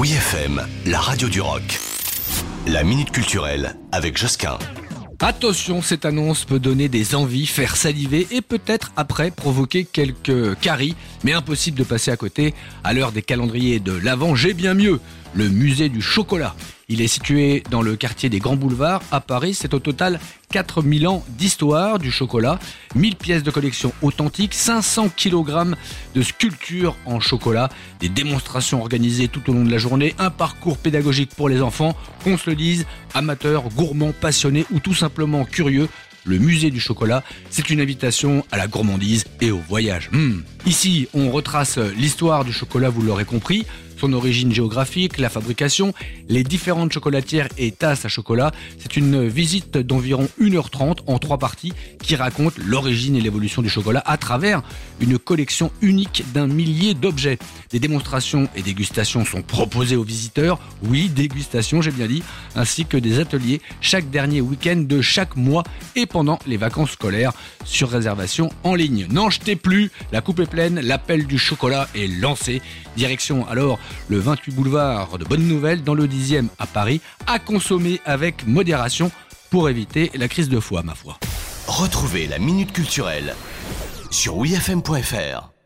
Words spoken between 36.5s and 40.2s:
du chocolat, c'est une invitation à la gourmandise et au voyage.